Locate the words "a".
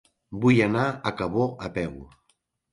0.89-1.13, 1.69-1.73